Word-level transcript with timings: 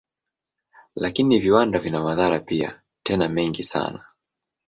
Lakini 0.95 1.39
viwanda 1.39 1.79
vina 1.79 2.01
madhara 2.03 2.39
pia, 2.39 2.81
tena 3.03 3.27
mengi 3.29 3.63
sana. 3.63 4.05